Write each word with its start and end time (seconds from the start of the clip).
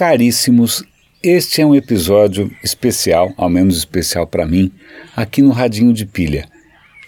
caríssimos, 0.00 0.82
este 1.22 1.60
é 1.60 1.66
um 1.66 1.74
episódio 1.74 2.50
especial, 2.64 3.34
ao 3.36 3.50
menos 3.50 3.76
especial 3.76 4.26
para 4.26 4.46
mim, 4.46 4.72
aqui 5.14 5.42
no 5.42 5.50
Radinho 5.50 5.92
de 5.92 6.06
Pilha. 6.06 6.48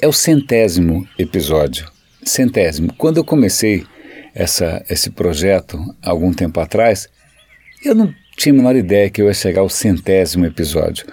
É 0.02 0.06
o 0.06 0.12
centésimo 0.12 1.08
episódio. 1.18 1.90
Centésimo. 2.22 2.92
Quando 2.98 3.16
eu 3.16 3.24
comecei 3.24 3.86
essa, 4.34 4.84
esse 4.90 5.08
projeto, 5.08 5.82
algum 6.02 6.34
tempo 6.34 6.60
atrás, 6.60 7.08
eu 7.82 7.95
não 7.95 8.12
tinha 8.36 8.52
a 8.52 8.56
menor 8.56 8.77
ideia 8.77 9.09
que 9.09 9.22
eu 9.22 9.27
ia 9.27 9.32
chegar 9.32 9.62
ao 9.62 9.70
centésimo 9.70 10.45
episódio. 10.45 11.06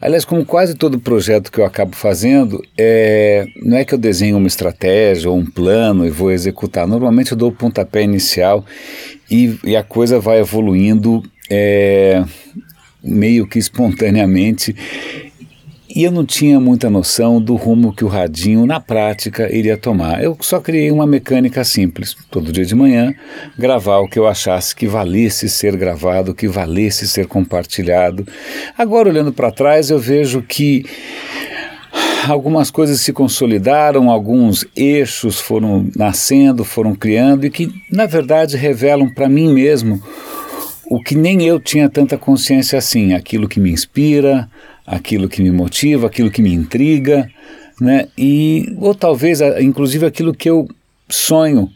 Aliás, 0.00 0.24
como 0.24 0.46
quase 0.46 0.74
todo 0.74 0.98
projeto 0.98 1.52
que 1.52 1.60
eu 1.60 1.64
acabo 1.64 1.94
fazendo, 1.94 2.62
é, 2.76 3.46
não 3.62 3.76
é 3.76 3.84
que 3.84 3.92
eu 3.92 3.98
desenho 3.98 4.38
uma 4.38 4.46
estratégia 4.46 5.30
ou 5.30 5.36
um 5.36 5.44
plano 5.44 6.06
e 6.06 6.10
vou 6.10 6.30
executar. 6.30 6.86
Normalmente 6.86 7.32
eu 7.32 7.36
dou 7.36 7.50
o 7.50 7.54
pontapé 7.54 8.02
inicial 8.02 8.64
e, 9.30 9.58
e 9.62 9.76
a 9.76 9.82
coisa 9.82 10.18
vai 10.18 10.38
evoluindo 10.40 11.22
é, 11.50 12.24
meio 13.04 13.46
que 13.46 13.58
espontaneamente 13.58 14.74
e 15.94 16.04
eu 16.04 16.12
não 16.12 16.24
tinha 16.24 16.60
muita 16.60 16.88
noção 16.88 17.40
do 17.40 17.56
rumo 17.56 17.92
que 17.92 18.04
o 18.04 18.08
radinho, 18.08 18.64
na 18.64 18.78
prática, 18.78 19.52
iria 19.54 19.76
tomar. 19.76 20.22
Eu 20.22 20.36
só 20.40 20.60
criei 20.60 20.90
uma 20.90 21.06
mecânica 21.06 21.64
simples, 21.64 22.16
todo 22.30 22.52
dia 22.52 22.64
de 22.64 22.74
manhã, 22.74 23.12
gravar 23.58 23.98
o 23.98 24.08
que 24.08 24.18
eu 24.18 24.26
achasse 24.26 24.74
que 24.74 24.86
valesse 24.86 25.48
ser 25.48 25.76
gravado, 25.76 26.34
que 26.34 26.46
valesse 26.46 27.08
ser 27.08 27.26
compartilhado. 27.26 28.26
Agora, 28.78 29.08
olhando 29.08 29.32
para 29.32 29.50
trás, 29.50 29.90
eu 29.90 29.98
vejo 29.98 30.42
que 30.42 30.84
algumas 32.28 32.70
coisas 32.70 33.00
se 33.00 33.12
consolidaram, 33.12 34.10
alguns 34.10 34.64
eixos 34.76 35.40
foram 35.40 35.88
nascendo, 35.96 36.64
foram 36.64 36.94
criando 36.94 37.46
e 37.46 37.50
que, 37.50 37.68
na 37.90 38.06
verdade, 38.06 38.56
revelam 38.56 39.12
para 39.12 39.28
mim 39.28 39.52
mesmo 39.52 40.00
o 40.90 41.00
que 41.00 41.14
nem 41.14 41.44
eu 41.44 41.60
tinha 41.60 41.88
tanta 41.88 42.18
consciência 42.18 42.76
assim, 42.76 43.14
aquilo 43.14 43.48
que 43.48 43.60
me 43.60 43.70
inspira, 43.70 44.48
aquilo 44.90 45.28
que 45.28 45.40
me 45.40 45.50
motiva, 45.50 46.08
aquilo 46.08 46.30
que 46.30 46.42
me 46.42 46.52
intriga, 46.52 47.30
né? 47.80 48.08
E 48.18 48.74
ou 48.78 48.94
talvez 48.94 49.40
inclusive 49.60 50.04
aquilo 50.04 50.34
que 50.34 50.50
eu 50.50 50.68
sonho 51.08 51.70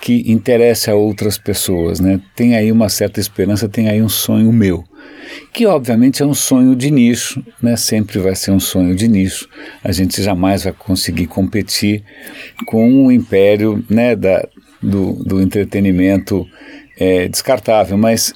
que 0.00 0.30
interessa 0.30 0.92
a 0.92 0.94
outras 0.94 1.38
pessoas, 1.38 2.00
né? 2.00 2.20
Tem 2.34 2.56
aí 2.56 2.70
uma 2.70 2.88
certa 2.88 3.20
esperança, 3.20 3.68
tem 3.68 3.88
aí 3.88 4.02
um 4.02 4.08
sonho 4.08 4.52
meu, 4.52 4.84
que 5.52 5.64
obviamente 5.64 6.22
é 6.22 6.26
um 6.26 6.34
sonho 6.34 6.74
de 6.74 6.90
nicho, 6.90 7.42
né? 7.62 7.76
Sempre 7.76 8.18
vai 8.18 8.34
ser 8.34 8.50
um 8.50 8.60
sonho 8.60 8.94
de 8.94 9.08
nicho. 9.08 9.48
A 9.82 9.92
gente 9.92 10.22
jamais 10.22 10.64
vai 10.64 10.72
conseguir 10.72 11.26
competir 11.26 12.02
com 12.66 13.06
o 13.06 13.12
império, 13.12 13.84
né? 13.88 14.14
Da, 14.16 14.46
do, 14.82 15.12
do 15.24 15.40
entretenimento 15.40 16.46
é, 16.98 17.28
descartável, 17.28 17.96
mas 17.96 18.34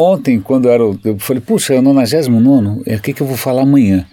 Ontem, 0.00 0.40
quando 0.40 0.66
eu, 0.66 0.72
era, 0.72 0.82
eu 1.04 1.18
falei, 1.18 1.42
puxa, 1.42 1.74
é 1.74 1.78
o 1.78 1.82
99, 1.82 2.82
é 2.86 2.96
o 2.96 3.00
que, 3.02 3.12
que 3.12 3.20
eu 3.20 3.26
vou 3.26 3.36
falar 3.36 3.62
amanhã? 3.62 4.06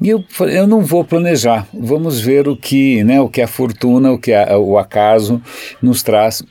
E 0.00 0.08
eu 0.08 0.24
falei, 0.28 0.56
eu 0.56 0.68
não 0.68 0.82
vou 0.82 1.04
planejar, 1.04 1.66
vamos 1.74 2.20
ver 2.20 2.46
o 2.46 2.56
que, 2.56 3.02
né, 3.02 3.20
o 3.20 3.28
que 3.28 3.42
a 3.42 3.48
fortuna, 3.48 4.12
o 4.12 4.18
que 4.20 4.32
a, 4.32 4.56
o 4.56 4.78
acaso 4.78 5.42
nos 5.82 6.04
traz. 6.04 6.44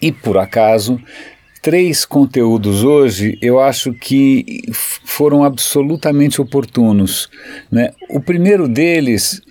E 0.00 0.12
por 0.12 0.38
acaso, 0.38 1.00
três 1.60 2.04
conteúdos 2.04 2.84
hoje 2.84 3.36
eu 3.42 3.58
acho 3.58 3.92
que 3.94 4.62
foram 4.72 5.42
absolutamente 5.42 6.40
oportunos. 6.40 7.28
Né? 7.68 7.90
O 8.08 8.20
primeiro 8.20 8.68
deles 8.68 9.42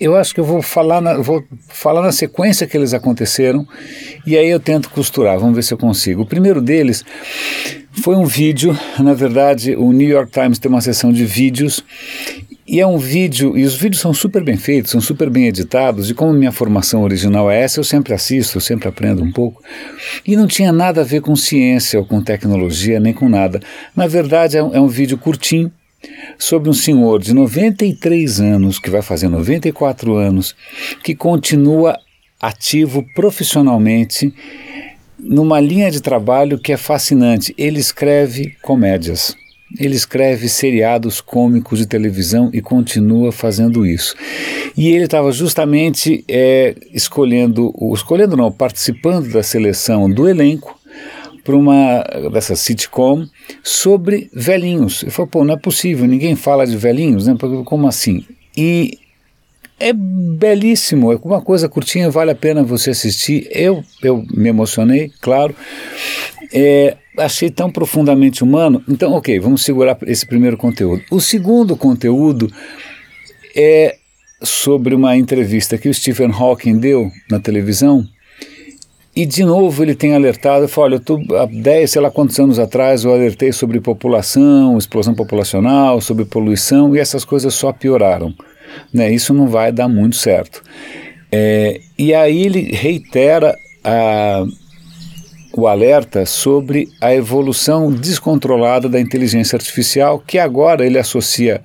eu 0.00 0.16
acho 0.16 0.34
que 0.34 0.40
eu 0.40 0.44
vou 0.44 0.62
falar, 0.62 1.00
na, 1.00 1.18
vou 1.18 1.44
falar 1.68 2.02
na 2.02 2.12
sequência 2.12 2.66
que 2.66 2.76
eles 2.76 2.94
aconteceram 2.94 3.66
e 4.26 4.36
aí 4.36 4.48
eu 4.48 4.60
tento 4.60 4.90
costurar, 4.90 5.38
vamos 5.38 5.56
ver 5.56 5.62
se 5.62 5.72
eu 5.72 5.78
consigo. 5.78 6.22
O 6.22 6.26
primeiro 6.26 6.60
deles 6.60 7.04
foi 8.02 8.16
um 8.16 8.24
vídeo, 8.24 8.78
na 8.98 9.14
verdade, 9.14 9.74
o 9.74 9.92
New 9.92 10.08
York 10.08 10.30
Times 10.30 10.58
tem 10.58 10.70
uma 10.70 10.80
seção 10.80 11.12
de 11.12 11.24
vídeos 11.24 11.84
e 12.68 12.80
é 12.80 12.86
um 12.86 12.98
vídeo, 12.98 13.56
e 13.56 13.64
os 13.64 13.74
vídeos 13.74 14.02
são 14.02 14.12
super 14.12 14.44
bem 14.44 14.58
feitos, 14.58 14.90
são 14.90 15.00
super 15.00 15.30
bem 15.30 15.46
editados, 15.46 16.10
e 16.10 16.14
como 16.14 16.34
minha 16.34 16.52
formação 16.52 17.02
original 17.02 17.50
é 17.50 17.62
essa, 17.62 17.80
eu 17.80 17.84
sempre 17.84 18.12
assisto, 18.12 18.58
eu 18.58 18.60
sempre 18.60 18.86
aprendo 18.86 19.22
um 19.22 19.32
pouco. 19.32 19.62
E 20.26 20.36
não 20.36 20.46
tinha 20.46 20.70
nada 20.70 21.00
a 21.00 21.04
ver 21.04 21.22
com 21.22 21.34
ciência 21.34 21.98
ou 21.98 22.04
com 22.04 22.22
tecnologia, 22.22 23.00
nem 23.00 23.14
com 23.14 23.26
nada. 23.26 23.58
Na 23.96 24.06
verdade, 24.06 24.58
é 24.58 24.62
um, 24.62 24.74
é 24.74 24.80
um 24.80 24.86
vídeo 24.86 25.16
curtinho, 25.16 25.72
sobre 26.38 26.70
um 26.70 26.72
senhor 26.72 27.20
de 27.20 27.34
93 27.34 28.40
anos, 28.40 28.78
que 28.78 28.88
vai 28.88 29.02
fazer 29.02 29.28
94 29.28 30.14
anos, 30.14 30.54
que 31.02 31.14
continua 31.14 31.98
ativo 32.40 33.04
profissionalmente 33.14 34.32
numa 35.18 35.58
linha 35.58 35.90
de 35.90 36.00
trabalho 36.00 36.58
que 36.58 36.72
é 36.72 36.76
fascinante. 36.76 37.52
Ele 37.58 37.80
escreve 37.80 38.54
comédias. 38.62 39.34
Ele 39.78 39.94
escreve 39.94 40.48
seriados 40.48 41.20
cômicos 41.20 41.78
de 41.78 41.86
televisão 41.86 42.48
e 42.54 42.62
continua 42.62 43.30
fazendo 43.30 43.84
isso. 43.84 44.14
E 44.76 44.88
ele 44.88 45.04
estava 45.04 45.30
justamente 45.30 46.24
é, 46.26 46.74
escolhendo, 46.94 47.74
escolhendo 47.92 48.36
não, 48.36 48.50
participando 48.50 49.30
da 49.30 49.42
seleção 49.42 50.08
do 50.08 50.26
elenco 50.26 50.77
para 51.48 51.56
uma 51.56 52.04
dessa 52.30 52.54
sitcom 52.54 53.26
sobre 53.62 54.28
velhinhos. 54.34 55.02
Eu 55.02 55.10
falei, 55.10 55.30
pô, 55.30 55.44
não 55.46 55.54
é 55.54 55.56
possível, 55.56 56.06
ninguém 56.06 56.36
fala 56.36 56.66
de 56.66 56.76
velhinhos, 56.76 57.26
né? 57.26 57.34
Como 57.64 57.88
assim? 57.88 58.22
E 58.54 58.98
é 59.80 59.94
belíssimo, 59.94 61.10
é 61.10 61.16
uma 61.16 61.40
coisa 61.40 61.66
curtinha, 61.66 62.10
vale 62.10 62.32
a 62.32 62.34
pena 62.34 62.62
você 62.62 62.90
assistir. 62.90 63.48
Eu, 63.50 63.82
eu 64.02 64.26
me 64.30 64.50
emocionei, 64.50 65.10
claro. 65.22 65.56
É, 66.52 66.98
achei 67.16 67.48
tão 67.48 67.70
profundamente 67.70 68.44
humano. 68.44 68.84
Então, 68.86 69.14
ok, 69.14 69.40
vamos 69.40 69.64
segurar 69.64 69.96
esse 70.02 70.26
primeiro 70.26 70.58
conteúdo. 70.58 71.02
O 71.10 71.18
segundo 71.18 71.74
conteúdo 71.78 72.52
é 73.56 73.96
sobre 74.42 74.94
uma 74.94 75.16
entrevista 75.16 75.78
que 75.78 75.88
o 75.88 75.94
Stephen 75.94 76.30
Hawking 76.30 76.76
deu 76.76 77.10
na 77.30 77.40
televisão 77.40 78.06
e 79.18 79.26
de 79.26 79.42
novo 79.42 79.82
ele 79.82 79.96
tem 79.96 80.14
alertado, 80.14 80.68
fala, 80.68 80.86
olha, 80.86 80.94
eu 80.94 81.00
tô, 81.00 81.20
há 81.34 81.44
10, 81.44 81.90
sei 81.90 82.00
lá 82.00 82.08
quantos 82.08 82.38
anos 82.38 82.56
atrás 82.56 83.02
eu 83.02 83.12
alertei 83.12 83.50
sobre 83.50 83.80
população, 83.80 84.78
explosão 84.78 85.12
populacional, 85.12 86.00
sobre 86.00 86.24
poluição 86.24 86.94
e 86.94 87.00
essas 87.00 87.24
coisas 87.24 87.52
só 87.52 87.72
pioraram. 87.72 88.32
Né? 88.94 89.12
Isso 89.12 89.34
não 89.34 89.48
vai 89.48 89.72
dar 89.72 89.88
muito 89.88 90.14
certo. 90.14 90.62
É, 91.32 91.80
e 91.98 92.14
aí 92.14 92.44
ele 92.44 92.70
reitera 92.72 93.56
a, 93.82 94.44
o 95.52 95.66
alerta 95.66 96.24
sobre 96.24 96.86
a 97.00 97.12
evolução 97.12 97.90
descontrolada 97.90 98.88
da 98.88 99.00
inteligência 99.00 99.56
artificial, 99.56 100.22
que 100.24 100.38
agora 100.38 100.86
ele 100.86 100.96
associa 100.96 101.60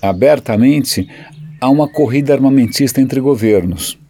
abertamente 0.00 1.06
a 1.60 1.68
uma 1.68 1.86
corrida 1.86 2.32
armamentista 2.32 3.02
entre 3.02 3.20
governos. 3.20 4.00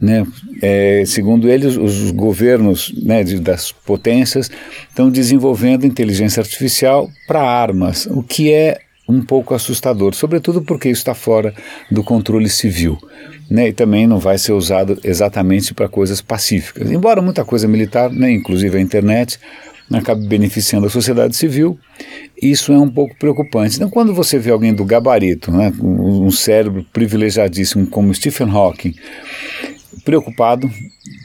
Né? 0.00 0.26
É, 0.62 1.04
segundo 1.06 1.48
eles, 1.48 1.76
os 1.76 2.10
governos 2.10 2.92
né, 3.02 3.22
de, 3.22 3.38
das 3.38 3.72
potências 3.72 4.50
estão 4.88 5.10
desenvolvendo 5.10 5.86
inteligência 5.86 6.40
artificial 6.40 7.08
para 7.26 7.42
armas, 7.42 8.06
o 8.06 8.22
que 8.22 8.52
é 8.52 8.80
um 9.08 9.22
pouco 9.22 9.54
assustador, 9.54 10.14
sobretudo 10.14 10.62
porque 10.62 10.88
isso 10.88 11.00
está 11.00 11.14
fora 11.14 11.54
do 11.90 12.02
controle 12.02 12.48
civil. 12.48 12.98
Né, 13.50 13.68
e 13.68 13.72
também 13.74 14.06
não 14.06 14.18
vai 14.18 14.38
ser 14.38 14.52
usado 14.52 14.98
exatamente 15.04 15.74
para 15.74 15.86
coisas 15.86 16.22
pacíficas. 16.22 16.90
Embora 16.90 17.20
muita 17.20 17.44
coisa 17.44 17.68
militar, 17.68 18.10
né, 18.10 18.30
inclusive 18.30 18.78
a 18.78 18.80
internet, 18.80 19.38
acabe 19.92 20.26
beneficiando 20.26 20.86
a 20.86 20.90
sociedade 20.90 21.36
civil, 21.36 21.78
isso 22.40 22.72
é 22.72 22.78
um 22.78 22.88
pouco 22.88 23.14
preocupante. 23.16 23.76
Então, 23.76 23.90
quando 23.90 24.14
você 24.14 24.38
vê 24.38 24.50
alguém 24.50 24.72
do 24.72 24.84
gabarito, 24.84 25.52
né, 25.52 25.72
um 25.80 26.30
cérebro 26.30 26.84
privilegiadíssimo 26.92 27.86
como 27.86 28.14
Stephen 28.14 28.48
Hawking, 28.50 28.94
preocupado. 30.04 30.70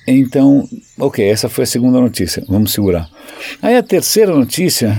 Então, 0.07 0.67
ok, 0.97 1.27
essa 1.27 1.49
foi 1.49 1.63
a 1.63 1.67
segunda 1.67 1.99
notícia, 1.99 2.43
vamos 2.47 2.71
segurar. 2.71 3.09
Aí 3.61 3.75
a 3.75 3.83
terceira 3.83 4.33
notícia 4.33 4.95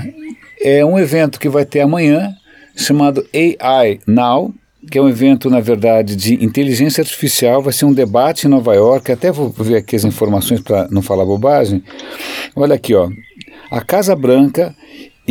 é 0.61 0.85
um 0.85 0.99
evento 0.99 1.41
que 1.41 1.49
vai 1.49 1.65
ter 1.65 1.81
amanhã, 1.81 2.35
chamado 2.77 3.27
AI 3.35 3.99
Now, 4.07 4.55
que 4.91 4.99
é 4.99 5.03
um 5.03 5.09
evento, 5.09 5.51
na 5.51 5.61
verdade, 5.61 6.17
de 6.17 6.43
inteligência 6.43 7.03
artificial. 7.03 7.63
Vai 7.63 7.73
ser 7.73 7.85
um 7.85 7.93
debate 7.93 8.47
em 8.47 8.51
Nova 8.51 8.75
York. 8.75 9.13
Até 9.13 9.31
vou 9.31 9.51
ver 9.51 9.77
aqui 9.77 9.97
as 9.97 10.05
informações 10.05 10.61
para 10.61 10.89
não 10.89 11.03
falar 11.03 11.25
bobagem. 11.25 11.83
Olha 12.57 12.75
aqui, 12.75 12.95
ó. 12.95 13.11
A 13.71 13.81
Casa 13.83 14.17
Branca 14.17 14.75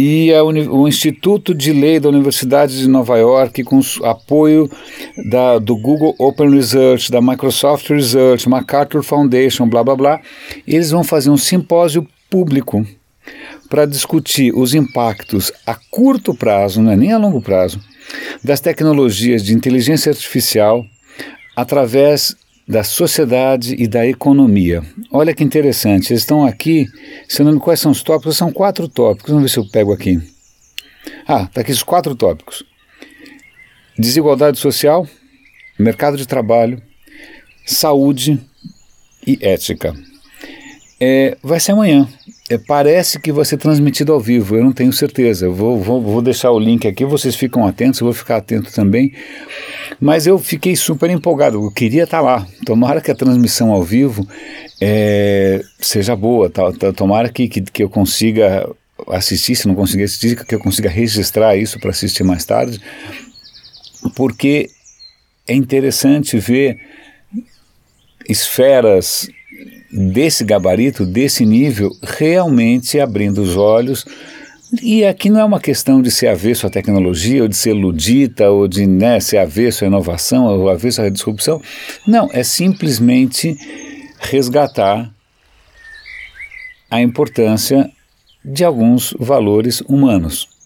e 0.01 0.31
o 0.31 0.87
Instituto 0.87 1.53
de 1.53 1.73
Lei 1.73 1.99
da 1.99 2.07
Universidade 2.07 2.79
de 2.79 2.87
Nova 2.87 3.17
York, 3.17 3.65
com 3.65 3.81
apoio 4.03 4.71
da, 5.29 5.59
do 5.59 5.75
Google 5.75 6.15
Open 6.17 6.49
Research, 6.51 7.11
da 7.11 7.19
Microsoft 7.19 7.89
Research, 7.89 8.47
MacArthur 8.47 9.03
Foundation, 9.03 9.67
blá 9.67 9.83
blá 9.83 9.97
blá, 9.97 10.21
eles 10.65 10.89
vão 10.91 11.03
fazer 11.03 11.29
um 11.29 11.35
simpósio 11.35 12.07
público 12.29 12.87
para 13.69 13.85
discutir 13.85 14.55
os 14.55 14.73
impactos 14.73 15.51
a 15.67 15.75
curto 15.91 16.33
prazo, 16.33 16.81
não 16.81 16.93
é 16.93 16.95
nem 16.95 17.11
a 17.11 17.17
longo 17.17 17.41
prazo, 17.41 17.77
das 18.41 18.61
tecnologias 18.61 19.43
de 19.43 19.53
inteligência 19.53 20.11
artificial 20.11 20.85
através 21.57 22.37
da 22.69 22.83
sociedade 22.83 23.75
e 23.79 23.87
da 23.87 24.05
economia. 24.05 24.83
Olha 25.11 25.33
que 25.33 25.43
interessante, 25.43 26.13
eles 26.13 26.21
estão 26.21 26.45
aqui, 26.45 26.85
se 27.27 27.43
não 27.43 27.53
me 27.53 27.59
quais 27.59 27.79
são 27.79 27.91
os 27.91 28.03
tópicos, 28.03 28.37
são 28.37 28.51
quatro 28.51 28.87
tópicos, 28.87 29.31
vamos 29.31 29.41
ver 29.41 29.49
se 29.49 29.57
eu 29.57 29.67
pego 29.67 29.91
aqui. 29.91 30.21
Ah, 31.27 31.45
está 31.45 31.61
aqui 31.61 31.71
os 31.71 31.81
quatro 31.81 32.13
tópicos. 32.13 32.63
Desigualdade 33.97 34.59
social, 34.59 35.07
mercado 35.79 36.15
de 36.15 36.27
trabalho, 36.27 36.79
saúde 37.65 38.39
e 39.25 39.39
ética. 39.41 39.95
É, 41.01 41.35
vai 41.41 41.59
ser 41.59 41.71
amanhã. 41.71 42.07
É, 42.51 42.59
parece 42.59 43.19
que 43.19 43.31
vai 43.31 43.45
ser 43.45 43.57
transmitido 43.57 44.13
ao 44.13 44.19
vivo, 44.19 44.55
eu 44.55 44.63
não 44.63 44.73
tenho 44.73 44.93
certeza. 44.93 45.49
Vou, 45.49 45.79
vou, 45.79 46.01
vou 46.01 46.21
deixar 46.21 46.51
o 46.51 46.59
link 46.59 46.87
aqui, 46.87 47.03
vocês 47.03 47.35
ficam 47.35 47.65
atentos, 47.65 47.99
eu 47.99 48.05
vou 48.05 48.13
ficar 48.13 48.37
atento 48.37 48.71
também. 48.71 49.11
Mas 49.99 50.25
eu 50.25 50.39
fiquei 50.39 50.75
super 50.75 51.09
empolgado, 51.09 51.63
eu 51.63 51.71
queria 51.71 52.03
estar 52.03 52.21
lá. 52.21 52.47
Tomara 52.65 53.01
que 53.01 53.11
a 53.11 53.15
transmissão 53.15 53.71
ao 53.71 53.83
vivo 53.83 54.27
é, 54.79 55.61
seja 55.79 56.15
boa, 56.15 56.49
tá, 56.49 56.71
tá, 56.71 56.93
tomara 56.93 57.29
que, 57.29 57.47
que, 57.49 57.61
que 57.61 57.83
eu 57.83 57.89
consiga 57.89 58.69
assistir, 59.07 59.55
se 59.55 59.67
não 59.67 59.75
conseguir 59.75 60.03
assistir, 60.03 60.45
que 60.45 60.55
eu 60.55 60.59
consiga 60.59 60.89
registrar 60.89 61.55
isso 61.57 61.79
para 61.79 61.89
assistir 61.89 62.23
mais 62.23 62.45
tarde, 62.45 62.79
porque 64.15 64.69
é 65.47 65.53
interessante 65.53 66.37
ver 66.37 66.79
esferas 68.27 69.27
desse 69.91 70.43
gabarito, 70.43 71.05
desse 71.05 71.45
nível, 71.45 71.91
realmente 72.03 72.99
abrindo 72.99 73.41
os 73.41 73.57
olhos. 73.57 74.05
E 74.83 75.03
aqui 75.03 75.29
não 75.29 75.39
é 75.39 75.45
uma 75.45 75.59
questão 75.59 76.01
de 76.01 76.11
ser 76.11 76.27
avesso 76.27 76.67
à 76.67 76.69
tecnologia, 76.69 77.41
ou 77.41 77.47
de 77.47 77.55
ser 77.55 77.73
ludita, 77.73 78.51
ou 78.51 78.67
de 78.67 78.85
né, 78.85 79.19
ser 79.19 79.37
avesso 79.37 79.83
à 79.83 79.87
inovação, 79.87 80.45
ou 80.45 80.69
avesso 80.69 81.01
à 81.01 81.09
disrupção. 81.09 81.59
Não, 82.05 82.29
é 82.31 82.43
simplesmente 82.43 83.57
resgatar 84.19 85.11
a 86.91 87.01
importância 87.01 87.89
de 88.45 88.63
alguns 88.63 89.13
valores 89.19 89.81
humanos 89.81 90.58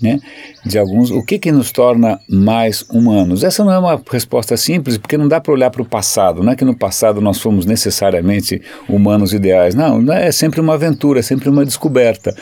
né, 0.00 0.18
de 0.64 0.78
alguns, 0.78 1.10
o 1.10 1.22
que 1.22 1.38
que 1.38 1.52
nos 1.52 1.70
torna 1.70 2.20
mais 2.28 2.82
humanos? 2.90 3.44
Essa 3.44 3.64
não 3.64 3.72
é 3.72 3.78
uma 3.78 4.02
resposta 4.10 4.56
simples, 4.56 4.96
porque 4.96 5.18
não 5.18 5.28
dá 5.28 5.40
para 5.40 5.52
olhar 5.52 5.70
para 5.70 5.82
o 5.82 5.84
passado, 5.84 6.42
não 6.42 6.52
é 6.52 6.56
que 6.56 6.64
no 6.64 6.76
passado 6.76 7.20
nós 7.20 7.40
fomos 7.40 7.66
necessariamente 7.66 8.60
humanos 8.88 9.32
ideais, 9.32 9.74
não, 9.74 10.12
é 10.12 10.32
sempre 10.32 10.60
uma 10.60 10.74
aventura, 10.74 11.20
é 11.20 11.22
sempre 11.22 11.48
uma 11.48 11.64
descoberta, 11.64 12.34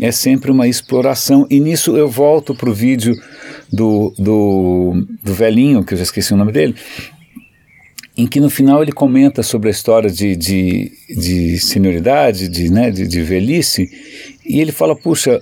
é 0.00 0.12
sempre 0.12 0.50
uma 0.50 0.68
exploração, 0.68 1.46
e 1.50 1.58
nisso 1.60 1.96
eu 1.96 2.08
volto 2.08 2.54
para 2.54 2.68
o 2.68 2.74
vídeo 2.74 3.14
do, 3.72 4.12
do, 4.18 5.06
do 5.22 5.34
velhinho, 5.34 5.84
que 5.84 5.94
eu 5.94 5.98
já 5.98 6.04
esqueci 6.04 6.34
o 6.34 6.36
nome 6.36 6.52
dele, 6.52 6.74
em 8.16 8.26
que 8.26 8.40
no 8.40 8.48
final 8.48 8.82
ele 8.82 8.92
comenta 8.92 9.42
sobre 9.42 9.68
a 9.68 9.70
história 9.70 10.10
de, 10.10 10.34
de, 10.34 10.90
de 11.08 11.58
senioridade, 11.58 12.48
de, 12.48 12.70
né, 12.70 12.90
de, 12.90 13.06
de 13.06 13.22
velhice, 13.22 13.90
e 14.44 14.60
ele 14.60 14.72
fala, 14.72 14.96
puxa, 14.96 15.40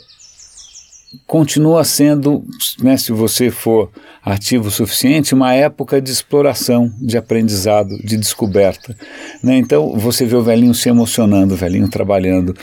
continua 1.26 1.84
sendo, 1.84 2.44
né, 2.80 2.96
se 2.96 3.12
você 3.12 3.50
for 3.50 3.90
ativo 4.24 4.68
o 4.68 4.70
suficiente, 4.70 5.34
uma 5.34 5.52
época 5.52 6.00
de 6.00 6.10
exploração, 6.10 6.92
de 7.00 7.16
aprendizado, 7.16 7.96
de 7.98 8.16
descoberta. 8.16 8.96
Né? 9.42 9.56
Então 9.56 9.98
você 9.98 10.24
vê 10.24 10.36
o 10.36 10.42
velhinho 10.42 10.74
se 10.74 10.88
emocionando, 10.88 11.54
o 11.54 11.56
velhinho 11.56 11.88
trabalhando. 11.88 12.56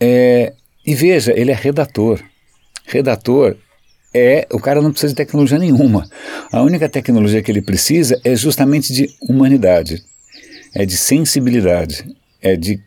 É, 0.00 0.52
e 0.86 0.94
veja, 0.94 1.32
ele 1.36 1.50
é 1.50 1.54
redator. 1.54 2.20
Redator 2.86 3.56
é. 4.14 4.46
O 4.52 4.60
cara 4.60 4.80
não 4.80 4.92
precisa 4.92 5.12
de 5.12 5.16
tecnologia 5.16 5.58
nenhuma. 5.58 6.06
A 6.52 6.62
única 6.62 6.88
tecnologia 6.88 7.42
que 7.42 7.50
ele 7.50 7.60
precisa 7.60 8.18
é 8.22 8.36
justamente 8.36 8.92
de 8.92 9.10
humanidade, 9.28 10.02
é 10.72 10.86
de 10.86 10.96
sensibilidade, 10.96 12.04
é 12.40 12.54
de 12.54 12.80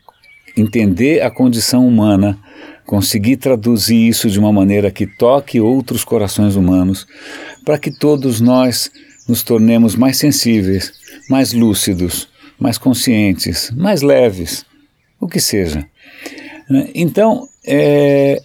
entender 0.55 1.21
a 1.21 1.29
condição 1.29 1.85
humana 1.85 2.39
conseguir 2.87 3.35
traduzir 3.35 4.07
isso 4.07 4.29
de 4.29 4.39
uma 4.39 4.51
maneira 4.51 4.89
que 4.89 5.05
toque 5.05 5.59
outros 5.59 6.05
corações 6.05 6.55
humanos, 6.55 7.05
para 7.65 7.77
que 7.77 7.91
todos 7.91 8.39
nós 8.39 8.89
nos 9.27 9.43
tornemos 9.43 9.93
mais 9.93 10.17
sensíveis, 10.17 10.93
mais 11.29 11.51
lúcidos, 11.51 12.29
mais 12.57 12.77
conscientes, 12.77 13.69
mais 13.75 14.01
leves, 14.01 14.65
o 15.19 15.27
que 15.27 15.41
seja. 15.41 15.85
Então, 16.95 17.47
é, 17.65 18.39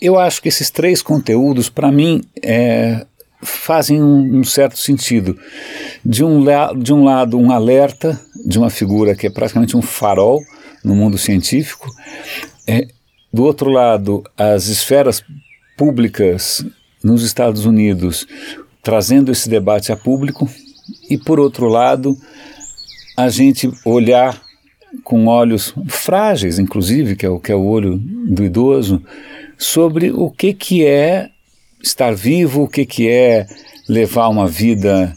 eu 0.00 0.16
acho 0.16 0.40
que 0.40 0.48
esses 0.48 0.70
três 0.70 1.02
conteúdos, 1.02 1.68
para 1.68 1.90
mim, 1.90 2.22
é, 2.40 3.04
fazem 3.42 4.00
um, 4.00 4.38
um, 4.38 4.44
certo 4.44 4.78
sentido. 4.78 5.36
De 6.04 6.22
um, 6.22 6.44
de 6.80 6.92
um 6.92 7.02
lado, 7.02 7.36
um 7.36 7.50
alerta 7.50 8.20
de 8.44 8.56
uma 8.56 8.70
figura 8.70 9.16
que 9.16 9.26
é 9.26 9.30
praticamente 9.30 9.76
um 9.76 9.82
farol 9.82 10.44
no 10.86 10.94
mundo 10.94 11.18
científico. 11.18 11.92
É, 12.66 12.86
do 13.32 13.44
outro 13.44 13.68
lado, 13.68 14.22
as 14.38 14.68
esferas 14.68 15.22
públicas 15.76 16.64
nos 17.02 17.22
Estados 17.22 17.66
Unidos 17.66 18.26
trazendo 18.82 19.32
esse 19.32 19.48
debate 19.50 19.90
a 19.90 19.96
público, 19.96 20.48
e 21.10 21.18
por 21.18 21.40
outro 21.40 21.66
lado, 21.66 22.16
a 23.16 23.28
gente 23.28 23.68
olhar 23.84 24.40
com 25.02 25.26
olhos 25.26 25.74
frágeis, 25.88 26.60
inclusive, 26.60 27.16
que 27.16 27.26
é 27.26 27.28
o 27.28 27.40
que 27.40 27.50
é 27.50 27.54
o 27.56 27.64
olho 27.64 27.96
do 27.98 28.44
idoso, 28.44 29.02
sobre 29.58 30.12
o 30.12 30.30
que 30.30 30.54
que 30.54 30.86
é 30.86 31.30
estar 31.82 32.14
vivo, 32.14 32.62
o 32.62 32.68
que 32.68 32.86
que 32.86 33.08
é 33.08 33.48
levar 33.88 34.28
uma 34.28 34.46
vida 34.46 35.12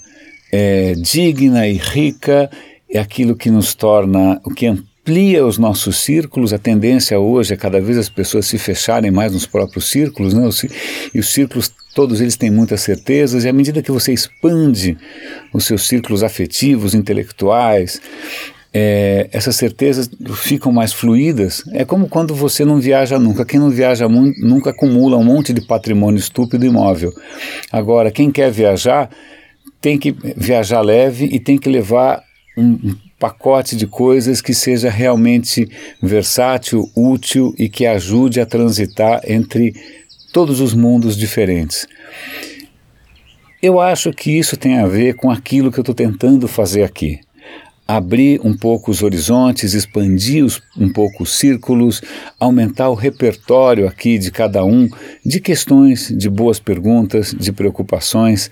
é, 0.52 0.94
digna 0.94 1.68
e 1.68 1.74
rica, 1.74 2.50
é 2.90 2.98
aquilo 2.98 3.36
que 3.36 3.52
nos 3.52 3.76
torna, 3.76 4.42
o 4.44 4.50
que 4.50 4.66
amplia 5.10 5.44
os 5.44 5.58
nossos 5.58 5.98
círculos. 5.98 6.54
A 6.54 6.60
tendência 6.60 7.20
hoje 7.20 7.54
é 7.54 7.58
cada 7.58 7.82
vez 7.82 7.98
as 7.98 8.10
pessoas 8.10 8.46
se 8.46 8.60
fecharem 8.60 9.10
mais 9.10 9.34
nos 9.34 9.48
próprios 9.48 9.90
círculos, 9.90 10.36
né? 10.36 10.48
e 11.14 11.20
os 11.20 11.34
círculos, 11.34 11.72
todos 11.96 12.22
eles 12.22 12.38
têm 12.38 12.52
muitas 12.52 12.82
certezas, 12.82 13.44
e 13.44 13.50
à 13.50 13.54
medida 13.54 13.82
que 13.82 13.92
você 13.92 14.14
expande 14.14 14.96
os 15.52 15.66
seus 15.66 15.88
círculos 15.88 16.22
afetivos, 16.22 16.94
intelectuais, 16.94 18.00
é, 18.72 19.28
essas 19.32 19.56
certezas 19.56 20.08
ficam 20.36 20.72
mais 20.72 20.94
fluídas. 20.94 21.64
É 21.74 21.84
como 21.84 22.08
quando 22.08 22.36
você 22.36 22.64
não 22.64 22.80
viaja 22.80 23.18
nunca. 23.18 23.44
Quem 23.44 23.60
não 23.60 23.72
viaja 23.72 24.08
nunca 24.08 24.70
acumula 24.70 25.18
um 25.18 25.24
monte 25.24 25.52
de 25.52 25.66
patrimônio 25.66 26.20
estúpido 26.20 26.68
imóvel. 26.68 27.12
Agora, 27.72 28.12
quem 28.12 28.30
quer 28.30 28.52
viajar 28.52 29.10
tem 29.82 29.98
que 29.98 30.16
viajar 30.38 30.82
leve 30.82 31.26
e 31.32 31.40
tem 31.40 31.58
que 31.58 31.68
levar 31.68 32.22
um, 32.56 32.96
pacote 33.20 33.76
de 33.76 33.86
coisas 33.86 34.42
que 34.42 34.54
seja 34.54 34.90
realmente 34.90 35.70
versátil, 36.02 36.90
útil 36.96 37.54
e 37.58 37.68
que 37.68 37.86
ajude 37.86 38.40
a 38.40 38.46
transitar 38.46 39.22
entre 39.28 39.74
todos 40.32 40.62
os 40.62 40.74
mundos 40.74 41.18
diferentes. 41.18 41.86
Eu 43.62 43.80
acho 43.80 44.14
que 44.14 44.32
isso 44.32 44.56
tem 44.56 44.78
a 44.78 44.88
ver 44.88 45.16
com 45.16 45.30
aquilo 45.30 45.70
que 45.70 45.80
eu 45.80 45.82
estou 45.82 45.94
tentando 45.94 46.48
fazer 46.48 46.84
aqui. 46.84 47.20
Abrir 47.86 48.40
um 48.44 48.56
pouco 48.56 48.90
os 48.90 49.04
horizontes, 49.04 49.74
expandir 49.74 50.46
os, 50.46 50.62
um 50.78 50.94
pouco 50.94 51.24
os 51.24 51.38
círculos, 51.38 52.02
aumentar 52.40 52.88
o 52.90 52.94
repertório 52.94 53.88
aqui 53.88 54.18
de 54.18 54.32
cada 54.32 54.64
um 54.64 54.88
de 55.26 55.42
questões, 55.42 56.08
de 56.16 56.30
boas 56.30 56.60
perguntas, 56.60 57.36
de 57.38 57.52
preocupações, 57.52 58.50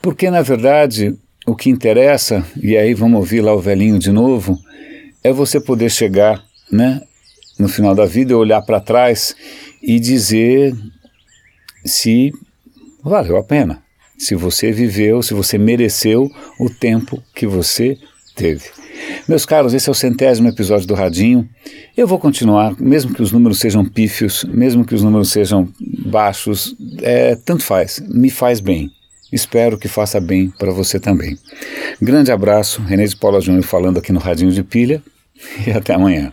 porque 0.00 0.30
na 0.30 0.42
verdade 0.42 1.16
o 1.46 1.54
que 1.54 1.70
interessa, 1.70 2.44
e 2.60 2.76
aí 2.76 2.92
vamos 2.92 3.18
ouvir 3.18 3.40
lá 3.40 3.54
o 3.54 3.60
velhinho 3.60 3.98
de 3.98 4.10
novo, 4.10 4.58
é 5.22 5.32
você 5.32 5.60
poder 5.60 5.90
chegar, 5.90 6.44
né, 6.70 7.00
no 7.58 7.68
final 7.68 7.94
da 7.94 8.04
vida, 8.04 8.36
olhar 8.36 8.60
para 8.62 8.80
trás 8.80 9.34
e 9.82 9.98
dizer 9.98 10.74
se 11.84 12.32
valeu 13.02 13.36
a 13.36 13.44
pena, 13.44 13.82
se 14.18 14.34
você 14.34 14.72
viveu, 14.72 15.22
se 15.22 15.32
você 15.32 15.56
mereceu 15.56 16.28
o 16.58 16.68
tempo 16.68 17.22
que 17.34 17.46
você 17.46 17.96
teve. 18.34 18.64
Meus 19.28 19.46
caros, 19.46 19.74
esse 19.74 19.88
é 19.88 19.92
o 19.92 19.94
centésimo 19.94 20.48
episódio 20.48 20.86
do 20.86 20.94
Radinho. 20.94 21.48
Eu 21.96 22.06
vou 22.06 22.18
continuar, 22.18 22.74
mesmo 22.80 23.14
que 23.14 23.22
os 23.22 23.30
números 23.30 23.58
sejam 23.58 23.84
pífios, 23.84 24.44
mesmo 24.44 24.84
que 24.84 24.94
os 24.94 25.02
números 25.02 25.30
sejam 25.30 25.68
baixos, 26.06 26.74
é, 27.02 27.36
tanto 27.36 27.62
faz, 27.62 28.02
me 28.08 28.30
faz 28.30 28.60
bem. 28.60 28.90
Espero 29.32 29.76
que 29.76 29.88
faça 29.88 30.20
bem 30.20 30.50
para 30.50 30.70
você 30.70 31.00
também. 31.00 31.38
Grande 32.00 32.30
abraço, 32.30 32.80
René 32.82 33.04
de 33.04 33.16
Paula 33.16 33.40
Júnior 33.40 33.64
falando 33.64 33.98
aqui 33.98 34.12
no 34.12 34.20
Radinho 34.20 34.52
de 34.52 34.62
Pilha 34.62 35.02
e 35.66 35.70
até 35.70 35.94
amanhã. 35.94 36.32